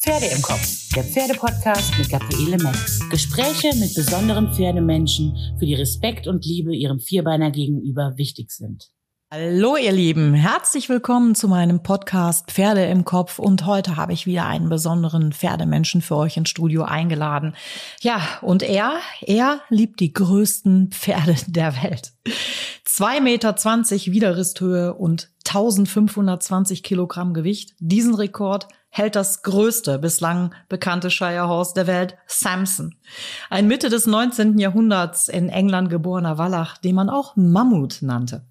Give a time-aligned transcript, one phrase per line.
[0.00, 3.00] Pferde im Kopf, der Pferdepodcast mit Gabriele Metz.
[3.10, 8.92] Gespräche mit besonderen Pferdemenschen, für die Respekt und Liebe ihrem Vierbeiner gegenüber wichtig sind.
[9.32, 14.24] Hallo ihr Lieben, herzlich willkommen zu meinem Podcast Pferde im Kopf und heute habe ich
[14.24, 17.56] wieder einen besonderen Pferdemenschen für euch ins Studio eingeladen.
[18.00, 22.12] Ja, und er, er liebt die größten Pferde der Welt.
[22.86, 27.74] 2,20 Meter Widerristhöhe und 1520 Kilogramm Gewicht.
[27.80, 28.68] Diesen Rekord
[28.98, 32.96] hält das größte bislang bekannte Shire Horse der Welt, Samson.
[33.48, 34.58] Ein Mitte des 19.
[34.58, 38.44] Jahrhunderts in England geborener Wallach, den man auch Mammut nannte.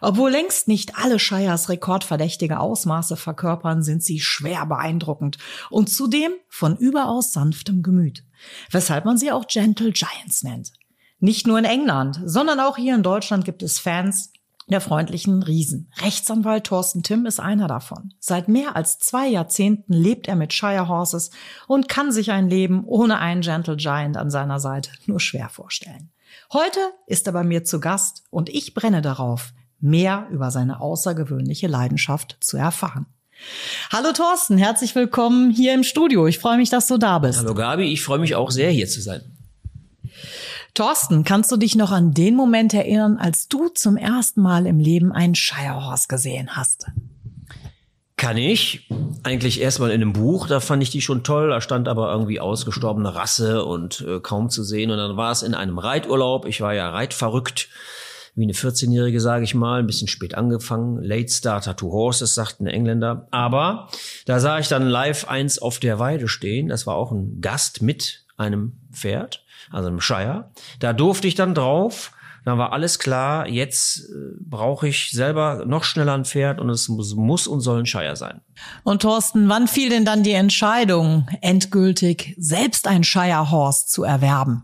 [0.00, 5.38] Obwohl längst nicht alle Shires rekordverdächtige Ausmaße verkörpern, sind sie schwer beeindruckend
[5.70, 8.24] und zudem von überaus sanftem Gemüt,
[8.70, 10.72] weshalb man sie auch Gentle Giants nennt.
[11.20, 14.32] Nicht nur in England, sondern auch hier in Deutschland gibt es Fans,
[14.72, 15.90] der freundlichen Riesen.
[16.02, 18.14] Rechtsanwalt Thorsten Timm ist einer davon.
[18.18, 21.30] Seit mehr als zwei Jahrzehnten lebt er mit Shire Horses
[21.66, 26.10] und kann sich ein Leben ohne einen Gentle Giant an seiner Seite nur schwer vorstellen.
[26.52, 31.66] Heute ist er bei mir zu Gast und ich brenne darauf, mehr über seine außergewöhnliche
[31.66, 33.06] Leidenschaft zu erfahren.
[33.92, 36.26] Hallo Thorsten, herzlich willkommen hier im Studio.
[36.26, 37.38] Ich freue mich, dass du da bist.
[37.38, 39.37] Hallo Gabi, ich freue mich auch sehr, hier zu sein.
[40.78, 44.78] Thorsten, kannst du dich noch an den Moment erinnern, als du zum ersten Mal im
[44.78, 46.86] Leben einen Shirehorse gesehen hast?
[48.16, 48.88] Kann ich.
[49.24, 51.48] Eigentlich erstmal in einem Buch, da fand ich die schon toll.
[51.48, 54.92] Da stand aber irgendwie ausgestorbene Rasse und äh, kaum zu sehen.
[54.92, 56.46] Und dann war es in einem Reiturlaub.
[56.46, 57.68] Ich war ja reitverrückt,
[58.36, 59.80] wie eine 14-Jährige, sage ich mal.
[59.80, 61.02] Ein bisschen spät angefangen.
[61.02, 63.26] Late Starter to Horses, sagten Engländer.
[63.32, 63.88] Aber
[64.26, 66.68] da sah ich dann live eins auf der Weide stehen.
[66.68, 70.50] Das war auch ein Gast mit einem Pferd also im Shire.
[70.80, 72.12] Da durfte ich dann drauf.
[72.44, 76.88] Dann war alles klar, jetzt äh, brauche ich selber noch schneller ein Pferd und es
[76.88, 78.40] muss, muss und soll ein Shire sein.
[78.84, 84.62] Und Thorsten, wann fiel denn dann die Entscheidung, endgültig selbst ein Shire Horse zu erwerben?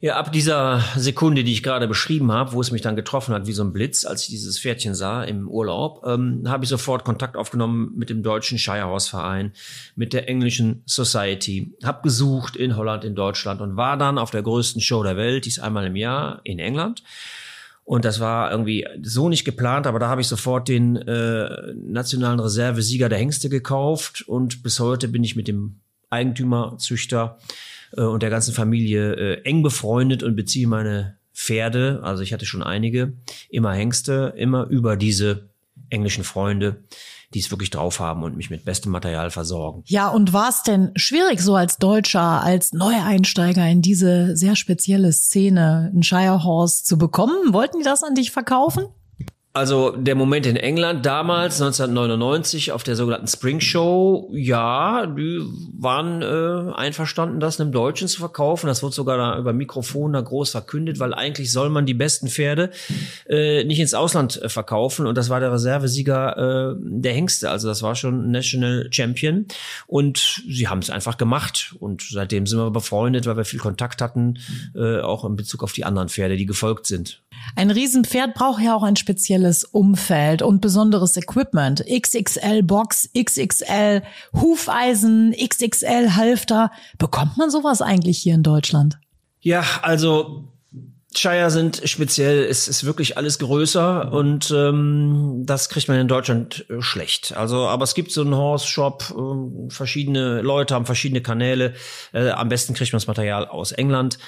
[0.00, 3.48] Ja, ab dieser Sekunde, die ich gerade beschrieben habe, wo es mich dann getroffen hat
[3.48, 7.04] wie so ein Blitz, als ich dieses Pferdchen sah im Urlaub, ähm, habe ich sofort
[7.04, 9.52] Kontakt aufgenommen mit dem deutschen Shirehouse-Verein,
[9.96, 14.42] mit der englischen Society, habe gesucht in Holland, in Deutschland und war dann auf der
[14.42, 17.02] größten Show der Welt, die ist einmal im Jahr in England.
[17.82, 22.38] Und das war irgendwie so nicht geplant, aber da habe ich sofort den äh, nationalen
[22.38, 27.38] Reservesieger der Hengste gekauft und bis heute bin ich mit dem Eigentümer, Züchter
[27.96, 32.46] äh, und der ganzen Familie äh, eng befreundet und beziehe meine Pferde, also ich hatte
[32.46, 33.12] schon einige,
[33.48, 35.48] immer Hengste, immer über diese
[35.88, 36.82] englischen Freunde,
[37.34, 39.82] die es wirklich drauf haben und mich mit bestem Material versorgen.
[39.86, 45.12] Ja, und war es denn schwierig, so als Deutscher, als Neueinsteiger in diese sehr spezielle
[45.12, 47.52] Szene, ein Shire Horse zu bekommen?
[47.52, 48.86] Wollten die das an dich verkaufen?
[49.58, 55.42] Also der Moment in England damals, 1999, auf der sogenannten Spring Show, ja, die
[55.76, 58.68] waren äh, einverstanden, das einem Deutschen zu verkaufen.
[58.68, 62.28] Das wurde sogar da über Mikrofon da groß verkündet, weil eigentlich soll man die besten
[62.28, 62.70] Pferde
[63.28, 65.08] äh, nicht ins Ausland äh, verkaufen.
[65.08, 67.50] Und das war der Reservesieger äh, der Hengste.
[67.50, 69.46] Also das war schon National Champion.
[69.88, 71.74] Und sie haben es einfach gemacht.
[71.80, 74.38] Und seitdem sind wir befreundet, weil wir viel Kontakt hatten,
[74.76, 77.22] äh, auch in Bezug auf die anderen Pferde, die gefolgt sind.
[77.56, 81.84] Ein Riesenpferd braucht ja auch ein spezielles Umfeld und besonderes Equipment.
[81.86, 86.70] XXL Box, XXL Hufeisen, XXL Halfter.
[86.98, 88.98] Bekommt man sowas eigentlich hier in Deutschland?
[89.40, 90.48] Ja, also
[91.16, 96.66] Shire sind speziell, es ist wirklich alles größer und ähm, das kriegt man in Deutschland
[96.68, 97.34] äh, schlecht.
[97.34, 101.74] Also, aber es gibt so einen Horse Shop, äh, verschiedene Leute haben verschiedene Kanäle.
[102.12, 104.18] Äh, am besten kriegt man das Material aus England.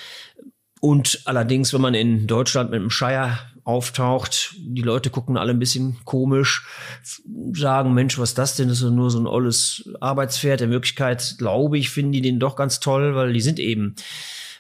[0.81, 5.59] Und allerdings, wenn man in Deutschland mit einem Shire auftaucht, die Leute gucken alle ein
[5.59, 6.67] bisschen komisch,
[7.53, 8.69] sagen, Mensch, was das denn?
[8.69, 10.63] Das ist nur so ein olles Arbeitspferd.
[10.63, 13.95] In Wirklichkeit, glaube ich, finden die den doch ganz toll, weil die sind eben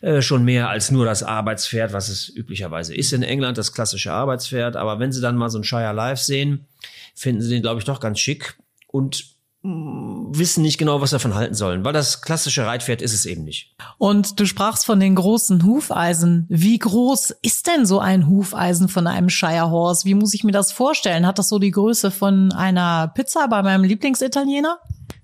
[0.02, 4.12] äh, schon mehr als nur das Arbeitspferd, was es üblicherweise ist in England, das klassische
[4.12, 4.76] Arbeitspferd.
[4.76, 6.66] Aber wenn sie dann mal so ein Shire Live sehen,
[7.14, 8.56] finden sie den, glaube ich, doch ganz schick.
[8.86, 13.44] Und wissen nicht genau, was davon halten sollen, weil das klassische Reitpferd ist es eben
[13.44, 13.74] nicht.
[13.98, 16.46] Und du sprachst von den großen Hufeisen.
[16.48, 20.06] Wie groß ist denn so ein Hufeisen von einem Shire Horse?
[20.06, 21.26] Wie muss ich mir das vorstellen?
[21.26, 24.78] Hat das so die Größe von einer Pizza bei meinem Lieblingsitaliener?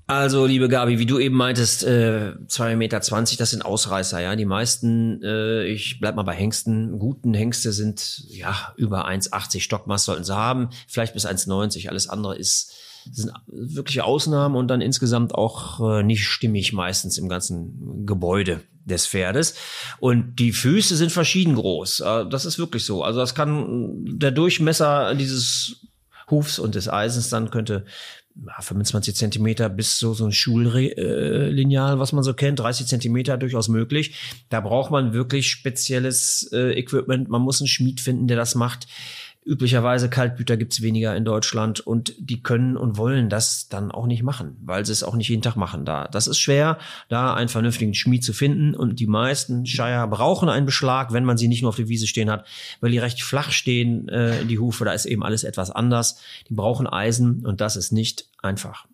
[0.09, 4.37] Also, liebe Gabi, wie du eben meintest, äh, 2,20 Meter, das sind Ausreißer, ja.
[4.37, 10.05] Die meisten, äh, ich bleib mal bei Hengsten, guten Hengste sind ja über 1,80 Stockmaß
[10.05, 11.89] sollten sie haben, vielleicht bis 1,90.
[11.89, 12.73] Alles andere ist
[13.13, 19.07] sind wirkliche Ausnahmen und dann insgesamt auch äh, nicht stimmig meistens im ganzen Gebäude des
[19.07, 19.55] Pferdes.
[19.99, 22.01] Und die Füße sind verschieden groß.
[22.01, 23.03] Äh, das ist wirklich so.
[23.03, 25.87] Also das kann der Durchmesser dieses
[26.31, 27.85] Hufs und des Eisens dann könnte
[28.61, 34.15] 25 Zentimeter bis so, so ein Schullineal, was man so kennt, 30 Zentimeter durchaus möglich.
[34.51, 37.29] Da braucht man wirklich spezielles äh, Equipment.
[37.29, 38.87] Man muss einen Schmied finden, der das macht.
[39.47, 44.25] Üblicherweise Kaltblüter gibt's weniger in Deutschland und die können und wollen das dann auch nicht
[44.25, 46.09] machen, weil sie es auch nicht jeden Tag machen da.
[46.09, 46.79] Das ist schwer,
[47.09, 51.39] da einen vernünftigen Schmied zu finden und die meisten Shire brauchen einen Beschlag, wenn man
[51.39, 52.45] sie nicht nur auf der Wiese stehen hat,
[52.81, 56.19] weil die recht flach stehen, äh, die Hufe, da ist eben alles etwas anders.
[56.49, 58.87] Die brauchen Eisen und das ist nicht einfach.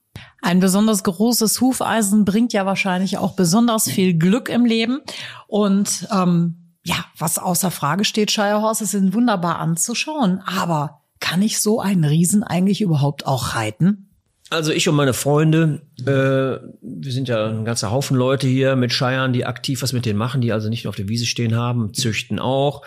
[0.42, 5.00] Ein besonders großes Hufeisen bringt ja wahrscheinlich auch besonders viel Glück im Leben
[5.46, 10.40] und ähm, ja, was außer Frage steht, Shire Horses sind wunderbar anzuschauen.
[10.44, 14.08] Aber kann ich so einen Riesen eigentlich überhaupt auch reiten?
[14.50, 18.92] Also ich und meine Freunde, äh, wir sind ja ein ganzer Haufen Leute hier mit
[18.92, 21.56] Shiren, die aktiv was mit denen machen, die also nicht nur auf der Wiese stehen
[21.56, 22.82] haben, züchten auch.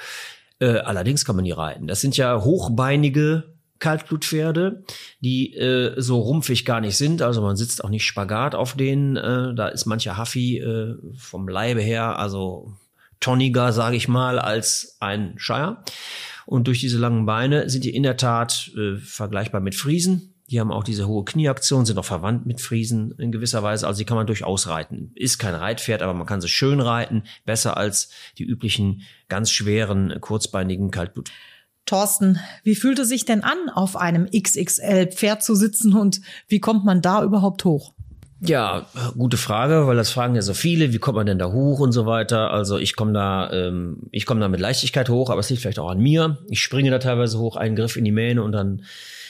[0.59, 1.87] Äh, allerdings kann man die reiten.
[1.87, 4.83] Das sind ja hochbeinige Kaltblutpferde,
[5.21, 7.21] die äh, so rumpfig gar nicht sind.
[7.21, 9.15] Also man sitzt auch nicht Spagat auf denen.
[9.15, 12.73] Äh, da ist mancher Huffy äh, vom Leibe her, also
[13.25, 15.83] tonniger, sage ich mal, als ein Shire.
[16.45, 20.35] Und durch diese langen Beine sind die in der Tat äh, vergleichbar mit Friesen.
[20.51, 23.87] Die haben auch diese hohe Knieaktion, sind auch verwandt mit Friesen in gewisser Weise.
[23.87, 25.11] Also die kann man durchaus reiten.
[25.15, 27.23] Ist kein Reitpferd, aber man kann sie schön reiten.
[27.45, 31.31] Besser als die üblichen ganz schweren, kurzbeinigen Kaltblut.
[31.87, 36.85] Thorsten, wie fühlt es sich denn an, auf einem XXL-Pferd zu sitzen und wie kommt
[36.85, 37.95] man da überhaupt hoch?
[38.41, 38.85] Ja,
[39.17, 41.93] gute Frage, weil das fragen ja so viele, wie kommt man denn da hoch und
[41.93, 42.51] so weiter.
[42.51, 45.79] Also ich komme da, ähm, ich komme da mit Leichtigkeit hoch, aber es liegt vielleicht
[45.79, 46.37] auch an mir.
[46.49, 48.83] Ich springe da teilweise hoch, einen Griff in die Mähne und dann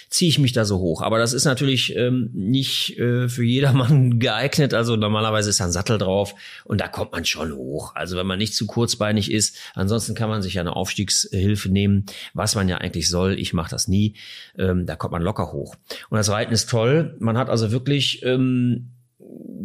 [0.09, 1.01] ziehe ich mich da so hoch.
[1.01, 4.73] Aber das ist natürlich ähm, nicht äh, für jedermann geeignet.
[4.73, 7.93] Also normalerweise ist da ein Sattel drauf und da kommt man schon hoch.
[7.95, 12.05] Also wenn man nicht zu kurzbeinig ist, ansonsten kann man sich ja eine Aufstiegshilfe nehmen,
[12.33, 13.37] was man ja eigentlich soll.
[13.39, 14.15] Ich mache das nie.
[14.57, 15.75] Ähm, da kommt man locker hoch.
[16.09, 17.15] Und das Reiten ist toll.
[17.19, 18.91] Man hat also wirklich ähm,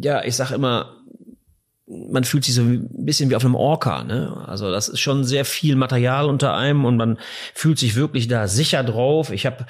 [0.02, 0.96] ja, ich sag immer,
[1.86, 4.44] man fühlt sich so ein bisschen wie auf einem Orca, ne?
[4.46, 7.18] Also das ist schon sehr viel Material unter einem und man
[7.52, 9.30] fühlt sich wirklich da sicher drauf.
[9.30, 9.66] Ich habe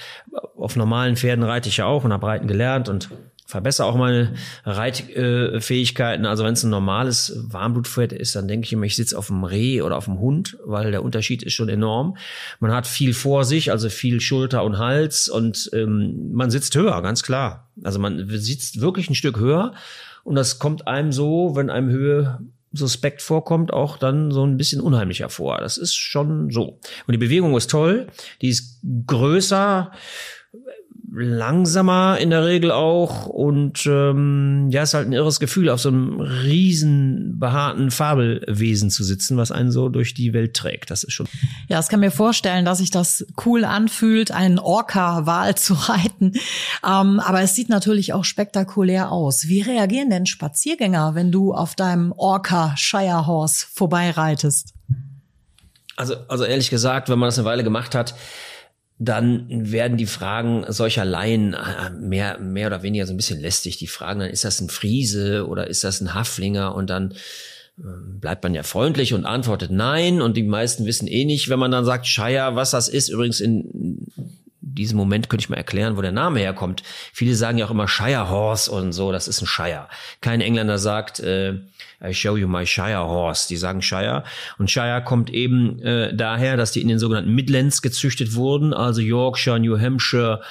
[0.57, 3.09] auf normalen Pferden reite ich ja auch und habe Reiten gelernt und
[3.51, 4.33] verbessere auch meine
[4.65, 6.25] Reitfähigkeiten.
[6.25, 9.45] Also wenn es ein normales Warmblutpferd ist, dann denke ich immer, ich sitze auf dem
[9.45, 12.17] Reh oder auf dem Hund, weil der Unterschied ist schon enorm.
[12.61, 17.03] Man hat viel vor sich, also viel Schulter und Hals und ähm, man sitzt höher,
[17.03, 17.69] ganz klar.
[17.83, 19.75] Also man sitzt wirklich ein Stück höher
[20.25, 22.39] und das kommt einem so, wenn einem Höhe
[22.73, 25.59] suspekt vorkommt, auch dann so ein bisschen unheimlicher vor.
[25.59, 26.79] Das ist schon so.
[27.07, 28.07] Und die Bewegung ist toll,
[28.43, 29.91] die ist größer
[31.13, 35.89] langsamer in der Regel auch und ähm, ja, ist halt ein irres Gefühl, auf so
[35.89, 40.91] einem riesen behaarten Fabelwesen zu sitzen, was einen so durch die Welt trägt.
[40.91, 41.27] Das ist schon.
[41.69, 46.33] Ja, es kann mir vorstellen, dass sich das cool anfühlt, einen Orca-Wal zu reiten.
[46.87, 49.49] Ähm, aber es sieht natürlich auch spektakulär aus.
[49.49, 54.75] Wie reagieren denn Spaziergänger, wenn du auf deinem Orca Shire Horse vorbeireitest?
[55.97, 58.15] Also, also ehrlich gesagt, wenn man das eine Weile gemacht hat,
[59.03, 63.79] dann werden die Fragen solcher Laien äh, mehr, mehr oder weniger so ein bisschen lästig.
[63.79, 66.75] Die fragen dann, ist das ein Friese oder ist das ein Haflinger?
[66.75, 67.15] Und dann
[67.79, 70.21] ähm, bleibt man ja freundlich und antwortet nein.
[70.21, 73.09] Und die meisten wissen eh nicht, wenn man dann sagt, Shire, was das ist.
[73.09, 74.07] Übrigens in
[74.61, 76.83] diesem Moment könnte ich mal erklären, wo der Name herkommt.
[77.13, 79.89] Viele sagen ja auch immer Shire Horse und so, das ist ein Shire.
[80.21, 81.55] Kein Engländer sagt, äh,
[82.03, 83.49] I show you my Shire Horse.
[83.49, 84.25] Die sagen Shire.
[84.59, 89.01] Und Shire kommt eben äh, daher, dass die in den sogenannten Midlands gezüchtet wurden, also
[89.01, 90.43] Yorkshire, New Hampshire.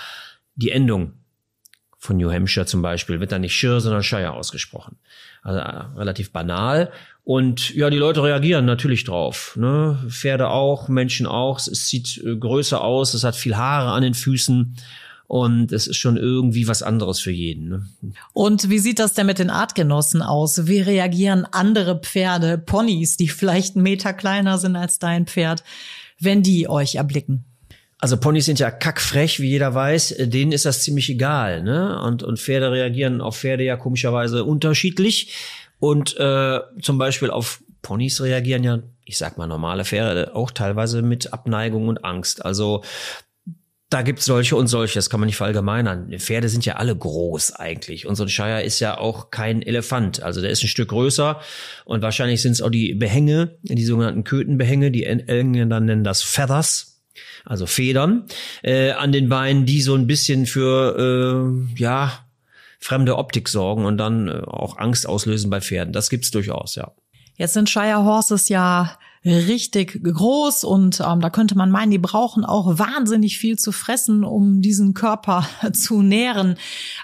[0.56, 1.14] Die Endung
[1.98, 4.98] von New Hampshire zum Beispiel wird dann nicht Shire, sondern Shire ausgesprochen.
[5.42, 6.92] Also äh, relativ banal.
[7.30, 9.56] Und ja, die Leute reagieren natürlich drauf.
[9.56, 10.00] Ne?
[10.10, 11.60] Pferde auch, Menschen auch.
[11.60, 14.76] Es sieht äh, größer aus, es hat viel Haare an den Füßen.
[15.28, 17.70] Und es ist schon irgendwie was anderes für jeden.
[17.70, 17.86] Ne?
[18.34, 20.66] Und wie sieht das denn mit den Artgenossen aus?
[20.66, 25.64] Wie reagieren andere Pferde, Ponys, die vielleicht einen Meter kleiner sind als dein Pferd,
[26.20, 27.46] wenn die euch erblicken?
[28.00, 30.16] Also Ponys sind ja kackfrech, wie jeder weiß.
[30.20, 31.62] Denen ist das ziemlich egal.
[31.62, 32.02] Ne?
[32.02, 35.34] Und, und Pferde reagieren auf Pferde ja komischerweise unterschiedlich.
[35.80, 41.02] Und äh, zum Beispiel auf Ponys reagieren ja, ich sag mal, normale Pferde auch teilweise
[41.02, 42.46] mit Abneigung und Angst.
[42.46, 42.84] Also
[43.90, 46.12] da gibt's solche und solche, das kann man nicht verallgemeinern.
[46.20, 48.06] Pferde sind ja alle groß eigentlich.
[48.06, 50.22] Und so ein Shire ist ja auch kein Elefant.
[50.22, 51.42] Also der ist ein Stück größer.
[51.86, 57.02] Und wahrscheinlich sind es auch die Behänge, die sogenannten Kötenbehänge, die Engländer nennen das Feathers,
[57.46, 58.26] also Federn,
[58.62, 62.29] äh, an den Beinen, die so ein bisschen für, äh, ja,
[62.80, 65.94] fremde Optik sorgen und dann äh, auch Angst auslösen bei Pferden.
[65.94, 66.92] Das gibt's durchaus, ja.
[67.36, 72.46] Jetzt sind Shire Horses ja richtig groß und ähm, da könnte man meinen, die brauchen
[72.46, 76.56] auch wahnsinnig viel zu fressen, um diesen Körper zu nähren.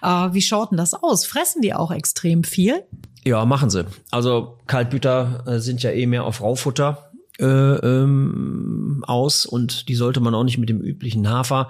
[0.01, 1.25] Äh, wie schaut denn das aus?
[1.25, 2.83] Fressen die auch extrem viel?
[3.25, 3.85] Ja, machen sie.
[4.11, 10.19] Also Kaltblüter äh, sind ja eh mehr auf Raufutter äh, ähm, aus und die sollte
[10.19, 11.69] man auch nicht mit dem üblichen Hafer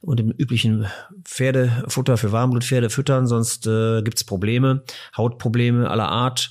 [0.00, 0.86] und dem üblichen
[1.24, 4.82] Pferdefutter für Warmblutpferde füttern, sonst äh, gibt's Probleme,
[5.16, 6.50] Hautprobleme aller Art.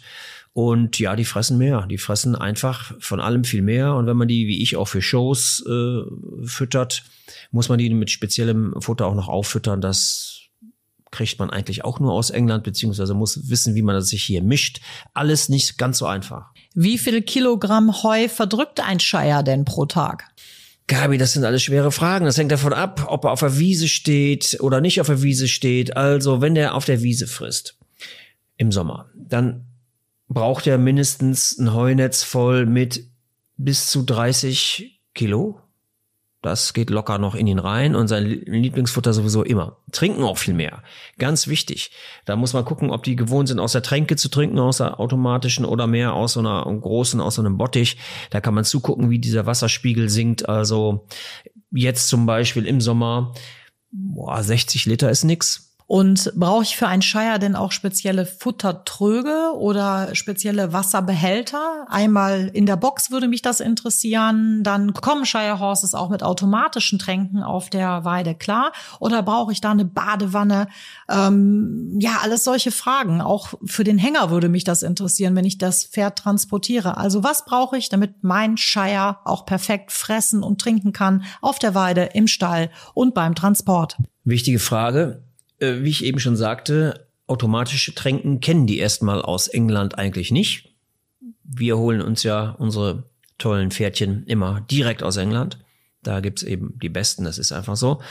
[0.53, 1.85] Und ja, die fressen mehr.
[1.87, 3.95] Die fressen einfach von allem viel mehr.
[3.95, 6.01] Und wenn man die, wie ich, auch für Shows äh,
[6.43, 7.03] füttert,
[7.51, 9.79] muss man die mit speziellem Futter auch noch auffüttern.
[9.79, 10.39] Das
[11.11, 14.43] kriegt man eigentlich auch nur aus England, beziehungsweise muss wissen, wie man das sich hier
[14.43, 14.81] mischt.
[15.13, 16.51] Alles nicht ganz so einfach.
[16.73, 20.25] Wie viel Kilogramm Heu verdrückt ein Scheier denn pro Tag?
[20.89, 22.25] Gabi, das sind alles schwere Fragen.
[22.25, 25.47] Das hängt davon ab, ob er auf der Wiese steht oder nicht auf der Wiese
[25.47, 25.95] steht.
[25.95, 27.77] Also, wenn er auf der Wiese frisst
[28.57, 29.67] im Sommer, dann
[30.27, 33.05] braucht er mindestens ein Heunetz voll mit
[33.55, 35.61] bis zu 30 Kilo.
[36.41, 39.77] Das geht locker noch in ihn rein und sein Lieblingsfutter sowieso immer.
[39.91, 40.83] Trinken auch viel mehr.
[41.17, 41.91] Ganz wichtig.
[42.23, 45.01] Da muss man gucken, ob die gewohnt sind, aus der Tränke zu trinken, aus der
[45.01, 47.97] automatischen oder mehr aus so einer großen, aus so einem Bottich.
[48.29, 50.47] Da kann man zugucken, wie dieser Wasserspiegel sinkt.
[50.47, 51.05] Also
[51.71, 53.33] jetzt zum Beispiel im Sommer,
[53.91, 59.53] boah, 60 Liter ist nix und brauche ich für einen Scheier denn auch spezielle Futtertröge
[59.55, 61.87] oder spezielle Wasserbehälter?
[61.89, 64.61] Einmal in der Box würde mich das interessieren.
[64.61, 68.71] Dann kommen Shire Horses auch mit automatischen Tränken auf der Weide klar?
[68.99, 70.67] Oder brauche ich da eine Badewanne?
[71.09, 73.19] Ähm, ja, alles solche Fragen.
[73.19, 76.97] Auch für den Hänger würde mich das interessieren, wenn ich das Pferd transportiere.
[76.97, 81.73] Also was brauche ich, damit mein Shire auch perfekt fressen und trinken kann auf der
[81.73, 83.97] Weide, im Stall und beim Transport?
[84.23, 85.23] Wichtige Frage
[85.59, 90.73] wie ich eben schon sagte, automatische Tränken kennen die erstmal aus England eigentlich nicht.
[91.43, 95.59] Wir holen uns ja unsere tollen Pferdchen immer direkt aus England.
[96.01, 98.01] Da gibt's eben die besten, das ist einfach so.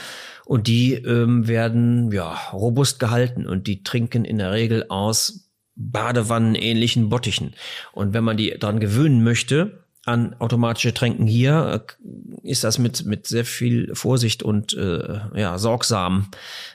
[0.45, 6.55] Und die ähm, werden ja robust gehalten und die trinken in der Regel aus Badewannen
[6.55, 7.53] ähnlichen Bottichen.
[7.93, 13.05] Und wenn man die dran gewöhnen möchte, an automatische Tränken hier äh, ist das mit
[13.05, 16.29] mit sehr viel Vorsicht und äh, ja sorgsam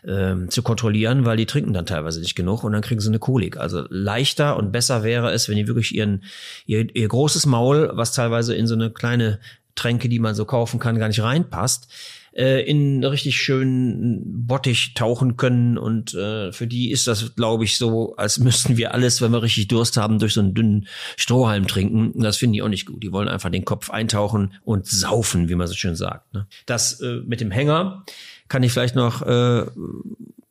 [0.04, 3.18] äh, zu kontrollieren, weil die trinken dann teilweise nicht genug und dann kriegen sie eine
[3.18, 3.56] Kolik.
[3.56, 6.24] Also leichter und besser wäre es, wenn die wirklich ihren
[6.66, 9.40] ihr, ihr großes Maul, was teilweise in so eine kleine
[9.74, 11.88] Tränke, die man so kaufen kann, gar nicht reinpasst,
[12.34, 15.78] äh, in richtig schönen Bottich tauchen können.
[15.78, 19.42] Und äh, für die ist das, glaube ich, so, als müssten wir alles, wenn wir
[19.42, 20.86] richtig Durst haben, durch so einen dünnen
[21.16, 22.20] Strohhalm trinken.
[22.20, 23.02] Das finden die auch nicht gut.
[23.02, 26.34] Die wollen einfach den Kopf eintauchen und saufen, wie man so schön sagt.
[26.34, 26.46] Ne?
[26.66, 28.04] Das äh, mit dem Hänger
[28.48, 29.64] kann ich vielleicht noch äh,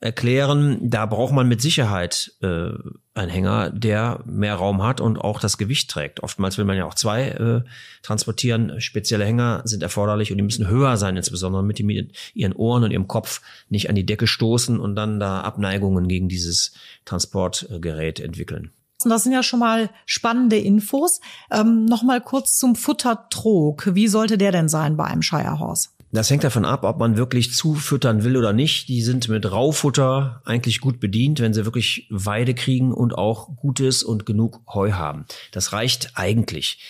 [0.03, 0.77] erklären.
[0.81, 2.69] Da braucht man mit Sicherheit äh,
[3.13, 6.21] einen Hänger, der mehr Raum hat und auch das Gewicht trägt.
[6.21, 7.61] Oftmals will man ja auch zwei äh,
[8.01, 8.81] transportieren.
[8.81, 12.83] Spezielle Hänger sind erforderlich und die müssen höher sein, insbesondere damit die mit ihren Ohren
[12.83, 16.73] und ihrem Kopf nicht an die Decke stoßen und dann da Abneigungen gegen dieses
[17.05, 18.71] Transportgerät entwickeln.
[19.05, 21.19] Das sind ja schon mal spannende Infos.
[21.51, 23.95] Ähm, Nochmal kurz zum Futtertrog.
[23.95, 25.89] Wie sollte der denn sein bei einem Shire Horse?
[26.13, 28.87] Das hängt davon ab, ob man wirklich zufüttern will oder nicht.
[28.87, 34.03] Die sind mit Raufutter eigentlich gut bedient, wenn sie wirklich Weide kriegen und auch gutes
[34.03, 35.25] und genug Heu haben.
[35.51, 36.83] Das reicht eigentlich.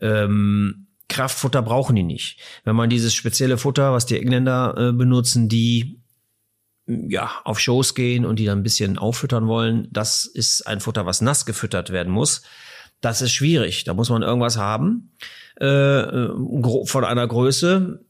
[0.00, 2.40] Ähm, Kraftfutter brauchen die nicht.
[2.64, 6.00] Wenn man dieses spezielle Futter, was die Engländer äh, benutzen, die
[6.86, 11.04] ja, auf Shows gehen und die dann ein bisschen auffüttern wollen, das ist ein Futter,
[11.04, 12.42] was nass gefüttert werden muss.
[13.02, 13.84] Das ist schwierig.
[13.84, 15.12] Da muss man irgendwas haben
[15.60, 16.30] äh, äh
[16.84, 18.04] von einer Größe,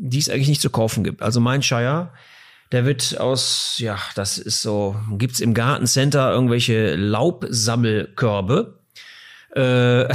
[0.00, 1.22] die es eigentlich nicht zu kaufen gibt.
[1.22, 2.10] Also mein Shire,
[2.72, 8.78] der wird aus, ja, das ist so, gibt's im Gartencenter irgendwelche Laubsammelkörbe.
[9.54, 10.14] Äh,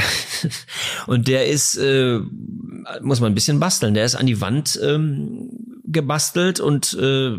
[1.07, 2.19] und der ist, äh,
[3.01, 3.93] muss man ein bisschen basteln.
[3.93, 5.49] Der ist an die Wand ähm,
[5.85, 7.37] gebastelt und äh,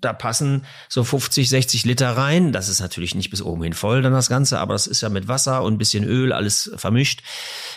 [0.00, 2.52] da passen so 50, 60 Liter rein.
[2.52, 5.08] Das ist natürlich nicht bis oben hin voll dann das Ganze, aber das ist ja
[5.08, 7.22] mit Wasser und ein bisschen Öl alles vermischt.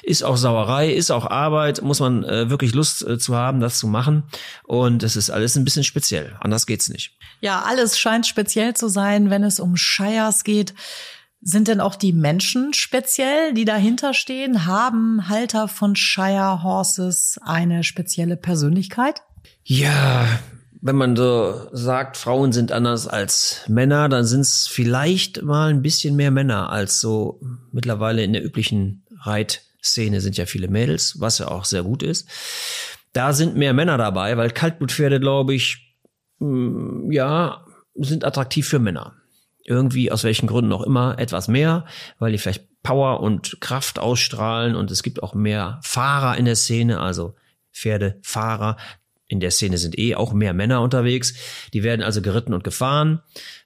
[0.03, 3.77] Ist auch Sauerei, ist auch Arbeit, muss man äh, wirklich Lust äh, zu haben, das
[3.77, 4.23] zu machen.
[4.63, 6.35] Und es ist alles ein bisschen speziell.
[6.39, 7.17] Anders geht's nicht.
[7.39, 10.73] Ja, alles scheint speziell zu sein, wenn es um Shires geht.
[11.43, 14.67] Sind denn auch die Menschen speziell, die dahinter stehen?
[14.67, 19.23] Haben Halter von Shire Horses eine spezielle Persönlichkeit?
[19.63, 20.27] Ja,
[20.81, 25.83] wenn man so sagt, Frauen sind anders als Männer, dann sind es vielleicht mal ein
[25.83, 27.39] bisschen mehr Männer als so
[27.71, 32.27] mittlerweile in der üblichen Reitszene sind ja viele Mädels, was ja auch sehr gut ist.
[33.13, 35.95] Da sind mehr Männer dabei, weil Kaltblutpferde, glaube ich,
[36.39, 39.15] mm, ja, sind attraktiv für Männer.
[39.63, 41.85] irgendwie aus welchen Gründen auch immer etwas mehr,
[42.17, 46.55] weil die vielleicht Power und Kraft ausstrahlen und es gibt auch mehr Fahrer in der
[46.55, 47.35] Szene, also
[47.71, 48.77] Pferdefahrer.
[49.31, 51.33] In der Szene sind eh auch mehr Männer unterwegs.
[51.73, 53.21] Die werden also geritten und gefahren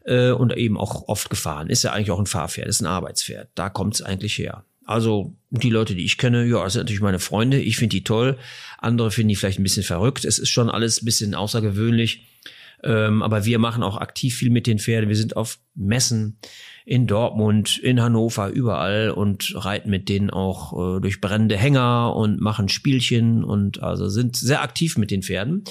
[0.06, 1.70] äh, und eben auch oft gefahren.
[1.70, 3.50] Ist ja eigentlich auch ein Fahrpferd, ist ein Arbeitspferd.
[3.56, 4.64] Da kommt es eigentlich her.
[4.86, 7.60] Also die Leute, die ich kenne, ja, das sind natürlich meine Freunde.
[7.60, 8.38] Ich finde die toll.
[8.78, 10.24] Andere finden die vielleicht ein bisschen verrückt.
[10.24, 12.28] Es ist schon alles ein bisschen außergewöhnlich.
[12.84, 15.10] Ähm, aber wir machen auch aktiv viel mit den Pferden.
[15.10, 16.38] Wir sind auf Messen
[16.86, 22.40] in Dortmund, in Hannover, überall und reiten mit denen auch äh, durch brennende Hänger und
[22.40, 25.64] machen Spielchen und also sind sehr aktiv mit den Pferden.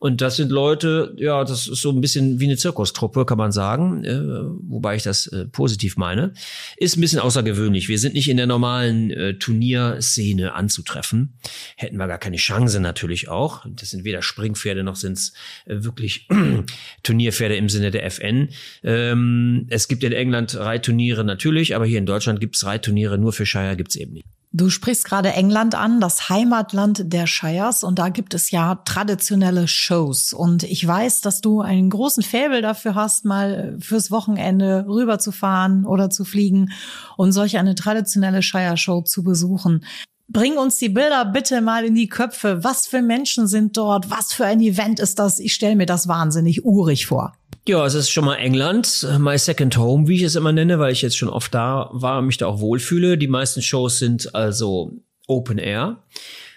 [0.00, 3.52] Und das sind Leute, ja, das ist so ein bisschen wie eine Zirkustruppe, kann man
[3.52, 4.18] sagen, äh,
[4.62, 6.32] wobei ich das äh, positiv meine.
[6.78, 7.88] Ist ein bisschen außergewöhnlich.
[7.88, 11.34] Wir sind nicht in der normalen äh, Turnierszene anzutreffen.
[11.76, 13.66] Hätten wir gar keine Chance natürlich auch.
[13.68, 15.32] Das sind weder Springpferde noch sind es
[15.66, 16.28] äh, wirklich
[17.02, 18.48] Turnierpferde im Sinne der FN.
[18.82, 23.32] Ähm, es gibt in England Reitturniere natürlich, aber hier in Deutschland gibt es Reitturniere nur
[23.32, 24.26] für Shire gibt's eben nicht.
[24.52, 29.68] Du sprichst gerade England an, das Heimatland der Shires, und da gibt es ja traditionelle
[29.68, 30.32] Shows.
[30.32, 36.10] Und ich weiß, dass du einen großen Faible dafür hast, mal fürs Wochenende rüberzufahren oder
[36.10, 36.72] zu fliegen
[37.16, 39.84] und solch eine traditionelle Shire-Show zu besuchen.
[40.26, 42.64] Bring uns die Bilder bitte mal in die Köpfe.
[42.64, 44.10] Was für Menschen sind dort?
[44.10, 45.38] Was für ein Event ist das?
[45.38, 47.34] Ich stelle mir das wahnsinnig urig vor.
[47.70, 50.90] Ja, es ist schon mal England, my second home, wie ich es immer nenne, weil
[50.90, 53.16] ich jetzt schon oft da war und mich da auch wohlfühle.
[53.16, 54.90] Die meisten Shows sind also
[55.28, 56.02] Open Air.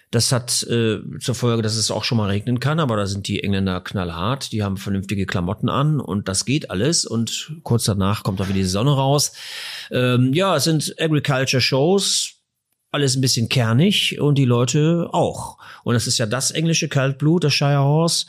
[0.10, 3.28] Das hat äh, zur Folge, dass es auch schon mal regnen kann, aber da sind
[3.28, 4.52] die Engländer knallhart.
[4.54, 7.06] Die haben vernünftige Klamotten an und das geht alles.
[7.06, 9.34] Und kurz danach kommt auch wieder die Sonne raus.
[9.92, 12.38] Ähm, ja, es sind Agriculture Shows,
[12.90, 15.60] alles ein bisschen kernig und die Leute auch.
[15.84, 18.26] Und das ist ja das englische Kaltblut, das Shire Horse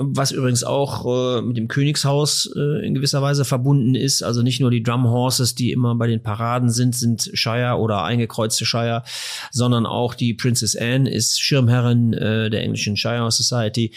[0.00, 4.22] was übrigens auch äh, mit dem Königshaus äh, in gewisser Weise verbunden ist.
[4.22, 8.04] Also nicht nur die Drum Horses, die immer bei den Paraden sind, sind Shire oder
[8.04, 9.02] eingekreuzte Shire,
[9.50, 13.92] sondern auch die Princess Anne ist Schirmherrin äh, der englischen Shire Society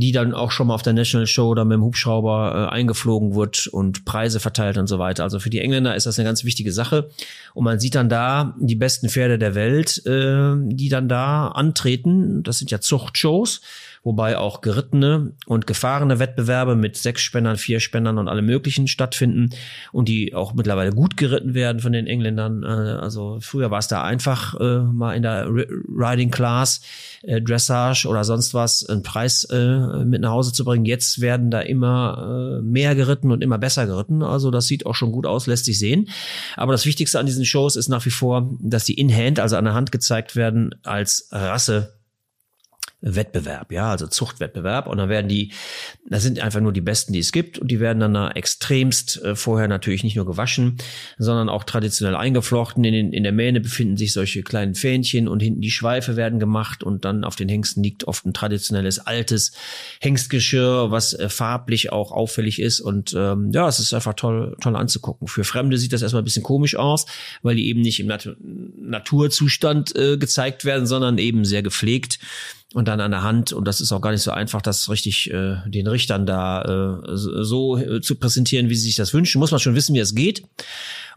[0.00, 3.34] die dann auch schon mal auf der National Show oder mit dem Hubschrauber äh, eingeflogen
[3.34, 5.24] wird und Preise verteilt und so weiter.
[5.24, 7.10] Also für die Engländer ist das eine ganz wichtige Sache.
[7.52, 12.44] Und man sieht dann da die besten Pferde der Welt, äh, die dann da antreten.
[12.44, 13.60] Das sind ja Zuchtshows
[14.02, 19.50] wobei auch gerittene und gefahrene Wettbewerbe mit sechs Spännern, vier Spännern und alle möglichen stattfinden
[19.92, 22.62] und die auch mittlerweile gut geritten werden von den Engländern.
[22.62, 26.80] Äh, also früher war es da einfach, äh, mal in der Riding Class,
[27.22, 30.84] äh, Dressage oder sonst was einen Preis mit nach Hause zu bringen.
[30.84, 34.22] Jetzt werden da immer mehr geritten und immer besser geritten.
[34.22, 36.08] Also das sieht auch schon gut aus, lässt sich sehen.
[36.56, 39.56] Aber das Wichtigste an diesen Shows ist nach wie vor, dass die in Hand, also
[39.56, 41.97] an der Hand gezeigt werden als Rasse
[43.00, 44.88] Wettbewerb, ja, also Zuchtwettbewerb.
[44.88, 45.52] Und dann werden die,
[46.08, 47.58] das sind einfach nur die besten, die es gibt.
[47.58, 50.78] Und die werden dann da extremst äh, vorher natürlich nicht nur gewaschen,
[51.16, 52.82] sondern auch traditionell eingeflochten.
[52.82, 56.40] In, den, in der Mähne befinden sich solche kleinen Fähnchen und hinten die Schweife werden
[56.40, 56.82] gemacht.
[56.82, 59.52] Und dann auf den Hengsten liegt oft ein traditionelles altes
[60.00, 62.80] Hengstgeschirr, was äh, farblich auch auffällig ist.
[62.80, 65.28] Und ähm, ja, es ist einfach toll, toll anzugucken.
[65.28, 67.06] Für Fremde sieht das erstmal ein bisschen komisch aus,
[67.42, 72.18] weil die eben nicht im Nat Naturzustand äh, gezeigt werden, sondern eben sehr gepflegt
[72.74, 73.52] und dann an der Hand.
[73.52, 77.16] Und das ist auch gar nicht so einfach, das richtig äh, den Richtern da äh,
[77.16, 79.38] so äh, zu präsentieren, wie sie sich das wünschen.
[79.38, 80.42] Muss man schon wissen, wie es geht.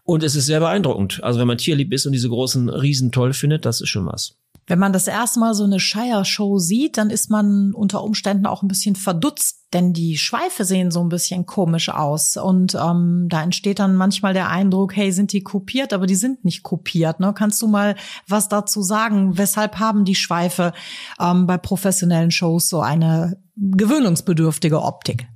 [0.03, 1.23] Und es ist sehr beeindruckend.
[1.23, 4.35] Also wenn man tierlieb ist und diese großen Riesen toll findet, das ist schon was.
[4.67, 8.61] Wenn man das erste Mal so eine Shire-Show sieht, dann ist man unter Umständen auch
[8.61, 12.37] ein bisschen verdutzt, denn die Schweife sehen so ein bisschen komisch aus.
[12.37, 15.93] Und ähm, da entsteht dann manchmal der Eindruck, hey, sind die kopiert?
[15.93, 17.19] Aber die sind nicht kopiert.
[17.19, 17.33] Ne?
[17.33, 17.95] Kannst du mal
[18.27, 19.37] was dazu sagen?
[19.37, 20.73] Weshalb haben die Schweife
[21.19, 25.27] ähm, bei professionellen Shows so eine gewöhnungsbedürftige Optik?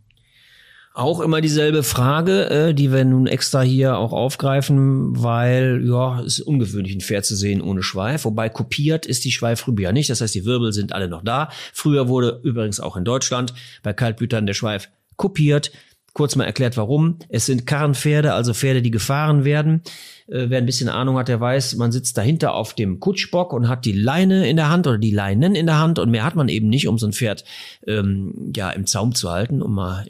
[0.95, 6.39] Auch immer dieselbe Frage, äh, die wir nun extra hier auch aufgreifen, weil ja, es
[6.39, 8.23] ist ungewöhnlich, ein Pferd zu sehen ohne Schweif.
[8.23, 10.09] Wobei kopiert ist die Schweifrübe ja nicht.
[10.09, 11.49] Das heißt, die Wirbel sind alle noch da.
[11.73, 13.53] Früher wurde übrigens auch in Deutschland
[13.83, 15.73] bei Kaltblütern der Schweif kopiert.
[16.13, 17.19] Kurz mal erklärt, warum.
[17.27, 19.81] Es sind Karrenpferde, also Pferde, die gefahren werden.
[20.27, 23.67] Äh, wer ein bisschen Ahnung hat, der weiß, man sitzt dahinter auf dem Kutschbock und
[23.67, 26.37] hat die Leine in der Hand oder die Leinen in der Hand und mehr hat
[26.37, 27.43] man eben nicht, um so ein Pferd
[27.85, 30.05] ähm, ja im Zaum zu halten, um mal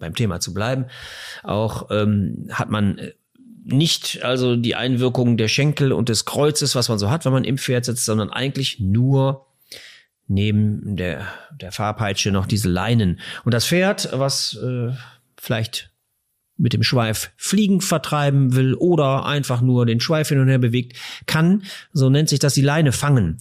[0.00, 0.86] beim Thema zu bleiben,
[1.44, 3.12] auch ähm, hat man äh,
[3.64, 7.44] nicht also die Einwirkung der Schenkel und des Kreuzes, was man so hat, wenn man
[7.44, 9.46] im Pferd sitzt, sondern eigentlich nur
[10.26, 11.26] neben der,
[11.60, 13.20] der Fahrpeitsche noch diese Leinen.
[13.44, 14.92] Und das Pferd, was äh,
[15.38, 15.90] vielleicht
[16.56, 20.96] mit dem Schweif Fliegen vertreiben will oder einfach nur den Schweif hin und her bewegt,
[21.26, 23.38] kann, so nennt sich das, die Leine fangen.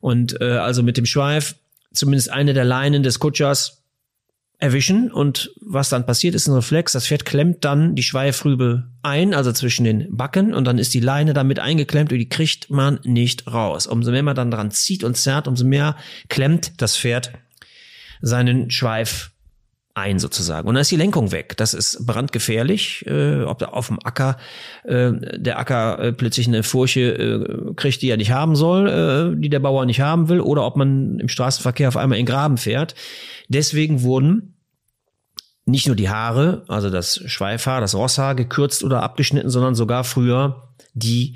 [0.00, 1.54] Und äh, also mit dem Schweif
[1.92, 3.81] zumindest eine der Leinen des Kutschers
[4.62, 9.34] erwischen und was dann passiert ist ein Reflex, das Pferd klemmt dann die Schweifrübe ein,
[9.34, 13.00] also zwischen den Backen und dann ist die Leine damit eingeklemmt und die kriegt man
[13.02, 13.88] nicht raus.
[13.88, 15.96] Umso mehr man dann dran zieht und zerrt, umso mehr
[16.28, 17.32] klemmt das Pferd
[18.20, 19.31] seinen Schweif
[19.94, 20.68] ein sozusagen.
[20.68, 21.56] Und dann ist die Lenkung weg.
[21.56, 23.04] Das ist brandgefährlich.
[23.06, 24.38] Äh, ob da auf dem Acker
[24.84, 29.40] äh, der Acker äh, plötzlich eine Furche äh, kriegt, die er nicht haben soll, äh,
[29.40, 32.56] die der Bauer nicht haben will, oder ob man im Straßenverkehr auf einmal in Graben
[32.56, 32.94] fährt.
[33.48, 34.54] Deswegen wurden
[35.64, 40.68] nicht nur die Haare, also das Schweifhaar, das Rosshaar gekürzt oder abgeschnitten, sondern sogar früher
[40.94, 41.34] die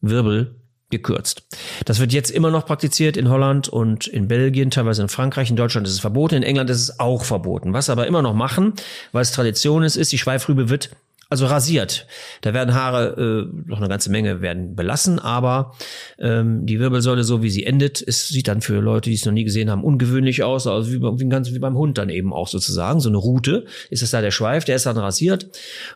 [0.00, 1.42] Wirbel gekürzt.
[1.84, 5.50] Das wird jetzt immer noch praktiziert in Holland und in Belgien, teilweise in Frankreich.
[5.50, 7.72] In Deutschland ist es verboten, in England ist es auch verboten.
[7.72, 8.74] Was aber immer noch machen,
[9.12, 10.90] weil es Tradition ist, ist, die Schweifrübe wird
[11.28, 12.06] also rasiert.
[12.42, 15.74] Da werden Haare, äh, noch eine ganze Menge werden belassen, aber
[16.20, 19.32] ähm, die Wirbelsäule, so wie sie endet, es sieht dann für Leute, die es noch
[19.32, 22.46] nie gesehen haben, ungewöhnlich aus, also wie, wie, ganz, wie beim Hund dann eben auch
[22.46, 23.00] sozusagen.
[23.00, 25.48] So eine Rute ist es da der Schweif, der ist dann rasiert.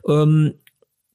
[0.08, 0.54] Ähm,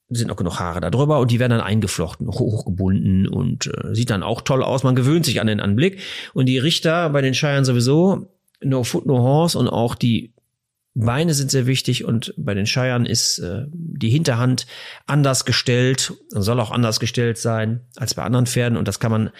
[0.08, 4.10] sind noch genug Haare da drüber und die werden dann eingeflochten, hochgebunden und äh, sieht
[4.10, 4.84] dann auch toll aus.
[4.84, 6.00] Man gewöhnt sich an den Anblick.
[6.32, 8.28] Und die Richter bei den Scheiern sowieso,
[8.60, 10.32] no foot, no horse und auch die
[10.98, 14.66] Beine sind sehr wichtig und bei den Scheiern ist äh, die Hinterhand
[15.04, 19.10] anders gestellt und soll auch anders gestellt sein als bei anderen Pferden und das kann
[19.10, 19.30] man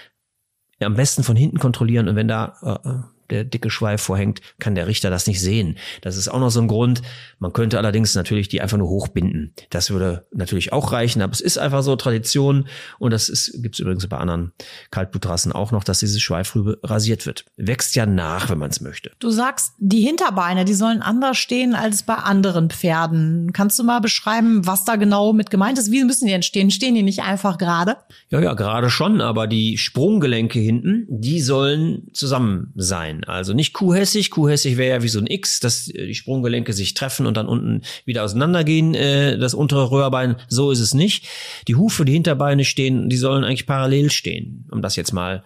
[0.81, 4.75] am besten von hinten kontrollieren und wenn da äh, äh der dicke Schweif vorhängt, kann
[4.75, 5.77] der Richter das nicht sehen.
[6.03, 7.03] Das ist auch noch so ein Grund.
[7.39, 9.53] Man könnte allerdings natürlich die einfach nur hochbinden.
[9.71, 13.77] Das würde natürlich auch reichen, aber es ist einfach so Tradition und das ist, gibt
[13.77, 14.53] es übrigens bei anderen
[14.91, 17.45] Kaltblutrassen auch noch, dass diese Schweifrübe rasiert wird.
[17.57, 19.13] Wächst ja nach, wenn man es möchte.
[19.19, 23.53] Du sagst, die Hinterbeine, die sollen anders stehen als bei anderen Pferden.
[23.53, 25.91] Kannst du mal beschreiben, was da genau mit gemeint ist?
[25.91, 26.71] Wie müssen die entstehen?
[26.71, 27.97] Stehen die nicht einfach gerade?
[28.29, 33.25] Ja, ja, gerade schon, aber die Sprunggelenke hinten, die sollen zusammen sein sein.
[33.25, 34.31] Also nicht kuhhässig.
[34.31, 37.47] Kuhhässig wäre ja wie so ein X, dass äh, die Sprunggelenke sich treffen und dann
[37.47, 40.37] unten wieder auseinandergehen, äh, das untere Röhrbein.
[40.49, 41.27] So ist es nicht.
[41.69, 45.43] Die Hufe, die Hinterbeine stehen, die sollen eigentlich parallel stehen, um das jetzt mal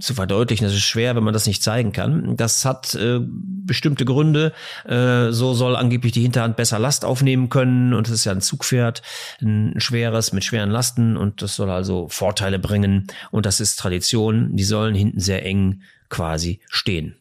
[0.00, 0.64] zu verdeutlichen.
[0.64, 2.36] Das ist schwer, wenn man das nicht zeigen kann.
[2.36, 4.52] Das hat äh, bestimmte Gründe.
[4.86, 8.40] Äh, so soll angeblich die Hinterhand besser Last aufnehmen können und es ist ja ein
[8.40, 9.02] Zugpferd,
[9.42, 14.56] ein schweres mit schweren Lasten und das soll also Vorteile bringen und das ist Tradition.
[14.56, 17.16] Die sollen hinten sehr eng quasi stehen.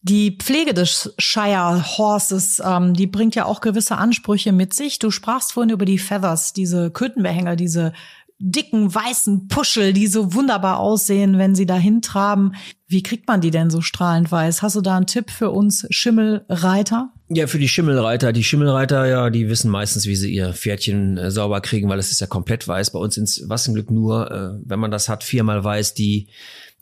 [0.00, 4.98] Die Pflege des Shire Horses, ähm, die bringt ja auch gewisse Ansprüche mit sich.
[4.98, 7.92] Du sprachst vorhin über die Feathers, diese Kötenbehänger, diese
[8.40, 12.52] dicken weißen Puschel, die so wunderbar aussehen, wenn sie dahin traben.
[12.86, 14.62] Wie kriegt man die denn so strahlend weiß?
[14.62, 17.12] Hast du da einen Tipp für uns Schimmelreiter?
[17.28, 18.32] Ja, für die Schimmelreiter.
[18.32, 22.12] Die Schimmelreiter, ja, die wissen meistens, wie sie ihr Pferdchen äh, sauber kriegen, weil es
[22.12, 22.92] ist ja komplett weiß.
[22.92, 26.28] Bei uns ins Wassenglück nur, äh, wenn man das hat, viermal weiß, die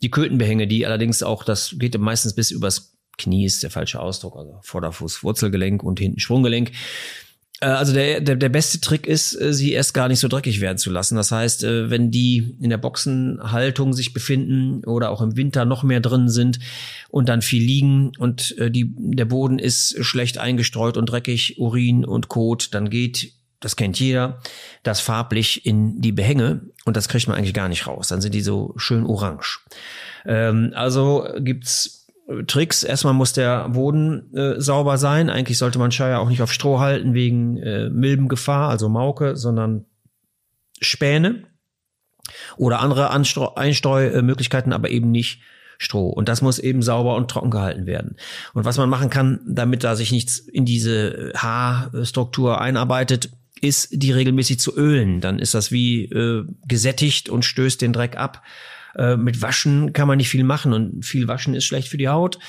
[0.01, 4.35] die Kötenbehänge, die allerdings auch, das geht meistens bis übers Knie, ist der falsche Ausdruck,
[4.35, 6.71] also Vorderfuß, Wurzelgelenk und hinten Sprunggelenk.
[7.59, 10.61] Äh, also der, der, der beste Trick ist, äh, sie erst gar nicht so dreckig
[10.61, 11.15] werden zu lassen.
[11.15, 15.83] Das heißt, äh, wenn die in der Boxenhaltung sich befinden oder auch im Winter noch
[15.83, 16.59] mehr drin sind
[17.09, 22.27] und dann viel liegen und die, der Boden ist schlecht eingestreut und dreckig, Urin und
[22.27, 24.39] Kot, dann geht das kennt jeder,
[24.83, 28.09] das farblich in die Behänge und das kriegt man eigentlich gar nicht raus.
[28.09, 29.61] Dann sind die so schön orange.
[30.25, 32.83] Ähm, also gibt's äh, Tricks.
[32.83, 35.29] Erstmal muss der Boden äh, sauber sein.
[35.29, 39.85] Eigentlich sollte man Scheier auch nicht auf Stroh halten wegen äh, Milbengefahr, also Mauke, sondern
[40.79, 41.43] Späne
[42.57, 45.41] oder andere Anstreu Einstreumöglichkeiten, aber eben nicht
[45.79, 46.09] Stroh.
[46.09, 48.17] Und das muss eben sauber und trocken gehalten werden.
[48.53, 54.11] Und was man machen kann, damit da sich nichts in diese Haarstruktur einarbeitet, ist, die
[54.11, 55.21] regelmäßig zu ölen.
[55.21, 58.43] Dann ist das wie äh, gesättigt und stößt den Dreck ab.
[58.95, 62.09] Äh, mit Waschen kann man nicht viel machen und viel Waschen ist schlecht für die
[62.09, 62.39] Haut.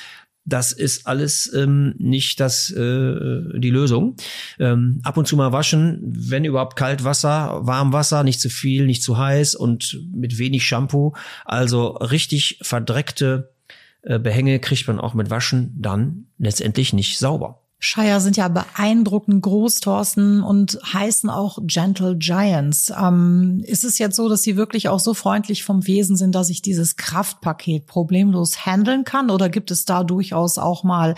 [0.45, 4.17] Das ist alles ähm, nicht das äh, die Lösung.
[4.59, 8.87] Ähm, ab und zu mal waschen, wenn überhaupt kalt Wasser, warm Wasser, nicht zu viel,
[8.87, 11.13] nicht zu heiß und mit wenig Shampoo.
[11.45, 13.53] Also richtig verdreckte
[14.03, 17.61] äh, Behänge kriegt man auch mit Waschen dann letztendlich nicht sauber.
[17.81, 22.93] Shire sind ja beeindruckend groß, Thorsten, und heißen auch Gentle Giants.
[23.01, 26.51] Ähm, ist es jetzt so, dass sie wirklich auch so freundlich vom Wesen sind, dass
[26.51, 29.31] ich dieses Kraftpaket problemlos handeln kann?
[29.31, 31.15] Oder gibt es da durchaus auch mal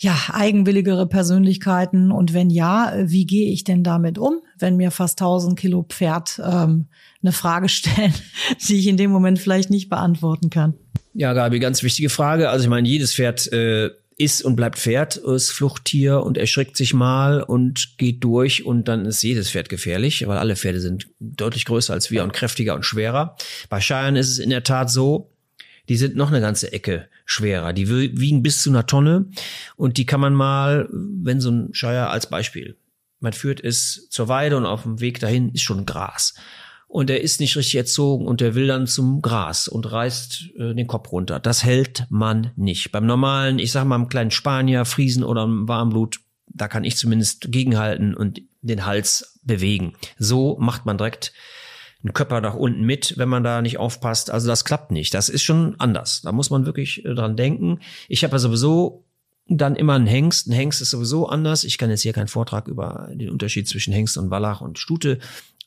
[0.00, 2.10] ja, eigenwilligere Persönlichkeiten?
[2.10, 6.40] Und wenn ja, wie gehe ich denn damit um, wenn mir fast 1000 Kilo Pferd
[6.42, 6.86] ähm,
[7.22, 8.14] eine Frage stellen,
[8.66, 10.72] die ich in dem Moment vielleicht nicht beantworten kann?
[11.12, 12.48] Ja, Gabi, ganz wichtige Frage.
[12.48, 16.94] Also ich meine, jedes Pferd äh, ist und bleibt Pferd, ist Fluchttier und erschrickt sich
[16.94, 21.64] mal und geht durch und dann ist jedes Pferd gefährlich, weil alle Pferde sind deutlich
[21.64, 23.36] größer als wir und kräftiger und schwerer.
[23.68, 25.32] Bei Scheiern ist es in der Tat so,
[25.88, 27.72] die sind noch eine ganze Ecke schwerer.
[27.72, 29.26] Die wiegen bis zu einer Tonne
[29.76, 32.76] und die kann man mal, wenn so ein Scheier als Beispiel,
[33.20, 36.34] man führt es zur Weide und auf dem Weg dahin ist schon Gras.
[36.92, 40.74] Und er ist nicht richtig erzogen und der will dann zum Gras und reißt äh,
[40.74, 41.40] den Kopf runter.
[41.40, 42.92] Das hält man nicht.
[42.92, 46.98] Beim normalen, ich sag mal, einem kleinen Spanier, Friesen oder einem Warmblut, da kann ich
[46.98, 49.94] zumindest gegenhalten und den Hals bewegen.
[50.18, 51.32] So macht man direkt
[52.04, 54.30] einen Körper nach unten mit, wenn man da nicht aufpasst.
[54.30, 55.14] Also das klappt nicht.
[55.14, 56.20] Das ist schon anders.
[56.20, 57.80] Da muss man wirklich äh, dran denken.
[58.06, 59.06] Ich habe ja sowieso
[59.48, 60.46] dann immer einen Hengst.
[60.46, 61.64] Ein Hengst ist sowieso anders.
[61.64, 65.18] Ich kann jetzt hier keinen Vortrag über den Unterschied zwischen Hengst und Wallach und Stute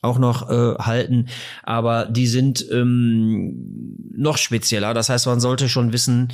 [0.02, 1.28] auch noch äh, halten,
[1.62, 4.94] aber die sind ähm, noch spezieller.
[4.94, 6.32] Das heißt, man sollte schon wissen,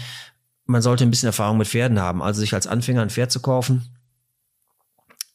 [0.64, 2.22] man sollte ein bisschen Erfahrung mit Pferden haben.
[2.22, 3.82] Also sich als Anfänger ein Pferd zu kaufen,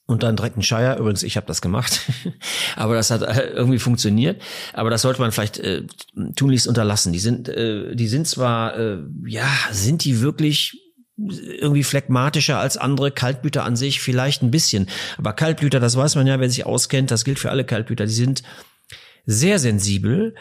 [0.07, 0.97] und dann direkt ein Shire.
[0.97, 2.01] Übrigens, ich habe das gemacht,
[2.75, 4.41] aber das hat äh, irgendwie funktioniert.
[4.73, 5.83] Aber das sollte man vielleicht äh,
[6.35, 7.13] tunlichst unterlassen.
[7.13, 10.81] Die sind, äh, die sind zwar, äh, ja, sind die wirklich
[11.17, 14.87] irgendwie phlegmatischer als andere Kaltblüter an sich, vielleicht ein bisschen.
[15.17, 18.13] Aber Kaltblüter, das weiß man ja, wer sich auskennt, das gilt für alle Kaltblüter, die
[18.13, 18.43] sind
[19.29, 20.35] sehr sensibel,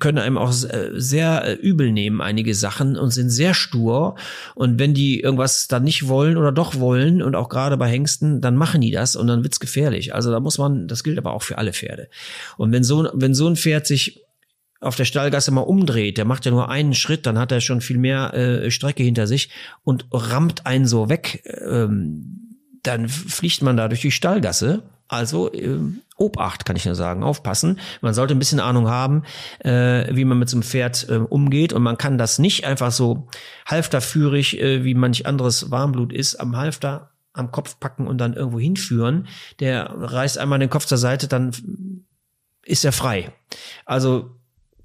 [0.00, 4.16] können einem auch äh, sehr äh, übel nehmen, einige Sachen und sind sehr stur.
[4.56, 8.40] Und wenn die irgendwas dann nicht wollen oder doch wollen und auch gerade bei Hengsten,
[8.40, 10.12] dann machen die das und dann wird's gefährlich.
[10.12, 12.08] Also da muss man, das gilt aber auch für alle Pferde.
[12.56, 14.25] Und wenn so, wenn so ein Pferd sich
[14.86, 17.80] auf der Stallgasse mal umdreht, der macht ja nur einen Schritt, dann hat er schon
[17.80, 19.50] viel mehr äh, Strecke hinter sich
[19.84, 25.78] und rammt einen so weg, ähm, dann fliegt man da durch die Stallgasse also äh,
[26.16, 27.78] Obacht kann ich nur sagen, aufpassen.
[28.00, 29.22] Man sollte ein bisschen Ahnung haben,
[29.60, 32.90] äh, wie man mit so einem Pferd äh, umgeht und man kann das nicht einfach
[32.90, 33.28] so
[33.66, 38.58] halfterführig, äh, wie manch anderes Warmblut ist, am Halfter am Kopf packen und dann irgendwo
[38.58, 39.28] hinführen.
[39.60, 41.52] Der reißt einmal den Kopf zur Seite, dann
[42.64, 43.30] ist er frei.
[43.84, 44.35] Also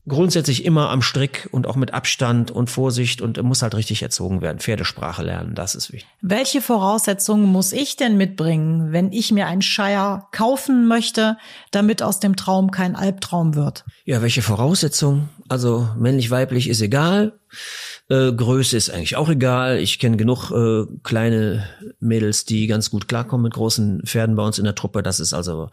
[0.07, 4.41] grundsätzlich immer am Strick und auch mit Abstand und Vorsicht und muss halt richtig erzogen
[4.41, 4.59] werden.
[4.59, 6.09] Pferdesprache lernen, das ist wichtig.
[6.21, 11.37] Welche Voraussetzungen muss ich denn mitbringen, wenn ich mir ein Shire kaufen möchte,
[11.71, 13.85] damit aus dem Traum kein Albtraum wird?
[14.05, 15.29] Ja, welche Voraussetzungen?
[15.47, 17.39] Also männlich, weiblich ist egal.
[18.09, 19.77] Äh, Größe ist eigentlich auch egal.
[19.77, 21.65] Ich kenne genug äh, kleine
[21.99, 25.03] Mädels, die ganz gut klarkommen mit großen Pferden bei uns in der Truppe.
[25.03, 25.69] Das ist also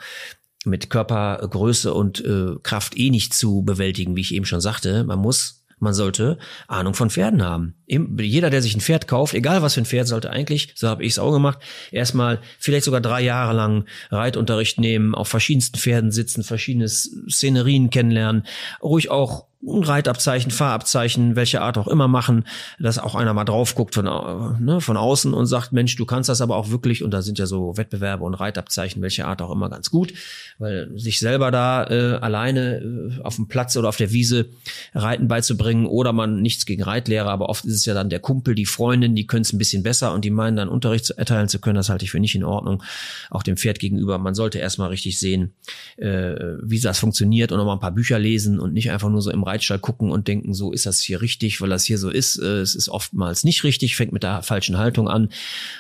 [0.65, 5.05] mit Körpergröße und äh, Kraft eh nicht zu bewältigen, wie ich eben schon sagte.
[5.05, 7.78] Man muss, man sollte Ahnung von Pferden haben.
[7.89, 11.03] Jeder, der sich ein Pferd kauft, egal was für ein Pferd, sollte eigentlich, so habe
[11.05, 11.59] ich es auch gemacht,
[11.91, 18.45] erstmal vielleicht sogar drei Jahre lang Reitunterricht nehmen, auf verschiedensten Pferden sitzen, verschiedene Szenerien kennenlernen,
[18.83, 22.45] ruhig auch Reitabzeichen, Fahrabzeichen, welche Art auch immer machen,
[22.79, 26.29] dass auch einer mal drauf guckt von, ne, von außen und sagt, Mensch, du kannst
[26.29, 29.51] das aber auch wirklich, und da sind ja so Wettbewerbe und Reitabzeichen, welche Art auch
[29.51, 30.13] immer ganz gut,
[30.59, 34.51] weil sich selber da äh, alleine äh, auf dem Platz oder auf der Wiese
[34.95, 38.55] Reiten beizubringen oder man nichts gegen Reitlehrer, aber oft ist es ja dann der Kumpel,
[38.55, 41.59] die Freundin, die können es ein bisschen besser und die meinen dann Unterricht erteilen zu
[41.59, 42.83] können, das halte ich für nicht in Ordnung,
[43.31, 44.19] auch dem Pferd gegenüber.
[44.19, 45.55] Man sollte erstmal richtig sehen,
[45.97, 49.23] äh, wie das funktioniert und noch mal ein paar Bücher lesen und nicht einfach nur
[49.23, 52.11] so im Reitstall gucken und denken, so ist das hier richtig, weil das hier so
[52.11, 52.39] ist.
[52.39, 55.31] Äh, es ist oftmals nicht richtig, fängt mit der falschen Haltung an.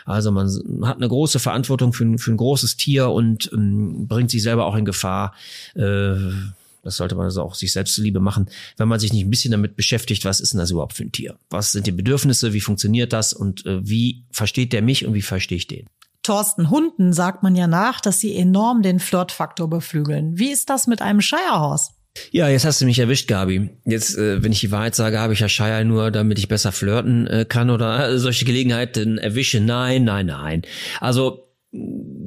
[0.04, 0.48] Also man
[0.82, 4.66] hat eine große Verantwortung für ein, für ein großes Tier und ähm, bringt sich selber
[4.66, 5.34] auch in Gefahr.
[5.74, 6.16] Äh,
[6.88, 8.48] das sollte man also auch sich selbst zuliebe machen,
[8.78, 11.12] wenn man sich nicht ein bisschen damit beschäftigt, was ist denn das überhaupt für ein
[11.12, 11.36] Tier?
[11.50, 12.54] Was sind die Bedürfnisse?
[12.54, 13.34] Wie funktioniert das?
[13.34, 15.86] Und äh, wie versteht der mich und wie verstehe ich den?
[16.22, 20.38] Thorsten Hunden sagt man ja nach, dass sie enorm den Flirtfaktor beflügeln.
[20.38, 21.90] Wie ist das mit einem Shirehorse?
[22.30, 23.68] Ja, jetzt hast du mich erwischt, Gabi.
[23.84, 26.72] Jetzt, äh, wenn ich die Wahrheit sage, habe ich ja Shire nur, damit ich besser
[26.72, 29.60] flirten äh, kann oder äh, solche Gelegenheiten erwische.
[29.60, 30.62] Nein, nein, nein.
[31.00, 31.47] Also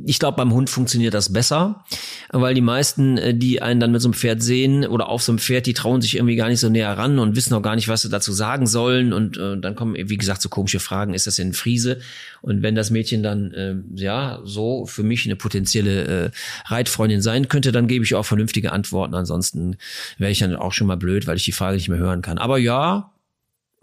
[0.06, 1.84] ich glaube, beim Hund funktioniert das besser,
[2.30, 5.32] weil die meisten, äh, die einen dann mit so einem Pferd sehen oder auf so
[5.32, 7.76] einem Pferd, die trauen sich irgendwie gar nicht so näher ran und wissen auch gar
[7.76, 9.14] nicht, was sie dazu sagen sollen.
[9.14, 12.00] Und äh, dann kommen, wie gesagt, so komische Fragen, ist das denn Friese?
[12.42, 16.32] Und wenn das Mädchen dann, äh, ja, so für mich eine potenzielle äh,
[16.66, 19.16] Reitfreundin sein könnte, dann gebe ich auch vernünftige Antworten.
[19.16, 19.78] Ansonsten
[20.18, 22.38] wäre ich dann auch schon mal blöd, weil ich die Frage nicht mehr hören kann.
[22.38, 23.12] Aber ja,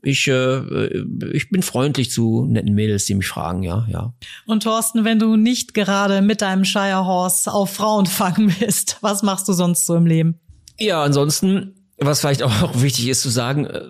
[0.03, 4.13] ich, äh, ich bin freundlich zu netten Mädels, die mich fragen, ja, ja.
[4.47, 9.53] Und Thorsten, wenn du nicht gerade mit deinem Shirehorse auf Frauenfang bist, was machst du
[9.53, 10.39] sonst so im Leben?
[10.79, 13.83] Ja, ansonsten, was vielleicht auch wichtig ist zu sagen, äh,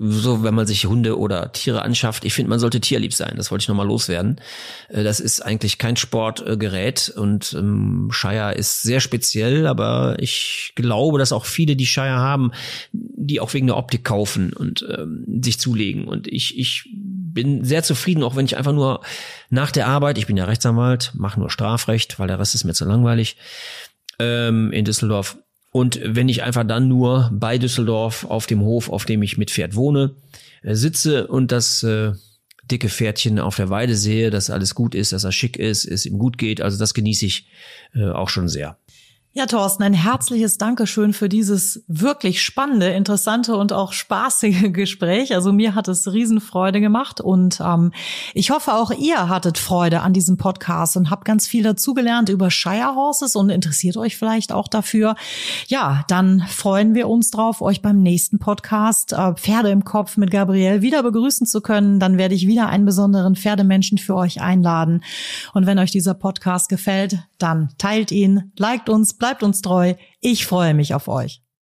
[0.00, 3.34] so, wenn man sich Hunde oder Tiere anschafft, ich finde, man sollte tierlieb sein.
[3.36, 4.40] Das wollte ich nochmal loswerden.
[4.88, 11.18] Äh, das ist eigentlich kein Sportgerät und ähm, Shire ist sehr speziell, aber ich glaube,
[11.18, 12.52] dass auch viele, die Shire haben,
[12.92, 16.06] die auch wegen der Optik kaufen und ähm, sich zulegen.
[16.06, 19.00] Und ich, ich bin sehr zufrieden, auch wenn ich einfach nur
[19.50, 22.74] nach der Arbeit, ich bin ja Rechtsanwalt, mache nur Strafrecht, weil der Rest ist mir
[22.74, 23.36] zu langweilig,
[24.20, 25.38] ähm, in Düsseldorf
[25.78, 29.52] und wenn ich einfach dann nur bei Düsseldorf auf dem Hof, auf dem ich mit
[29.52, 30.16] Pferd wohne,
[30.64, 32.14] äh, sitze und das äh,
[32.68, 36.04] dicke Pferdchen auf der Weide sehe, dass alles gut ist, dass er schick ist, es
[36.04, 36.60] ihm gut geht.
[36.60, 37.46] Also das genieße ich
[37.94, 38.76] äh, auch schon sehr.
[39.38, 45.32] Ja, Thorsten, ein herzliches Dankeschön für dieses wirklich spannende, interessante und auch spaßige Gespräch.
[45.32, 47.92] Also mir hat es Riesenfreude gemacht und ähm,
[48.34, 52.50] ich hoffe auch ihr hattet Freude an diesem Podcast und habt ganz viel dazugelernt über
[52.50, 55.14] Shire Horses und interessiert euch vielleicht auch dafür.
[55.68, 60.32] Ja, dann freuen wir uns drauf, euch beim nächsten Podcast äh, Pferde im Kopf mit
[60.32, 62.00] Gabriel wieder begrüßen zu können.
[62.00, 65.04] Dann werde ich wieder einen besonderen Pferdemenschen für euch einladen.
[65.54, 69.94] Und wenn euch dieser Podcast gefällt, dann teilt ihn, liked uns, bleibt uns treu.
[70.20, 71.42] Ich freue mich auf euch.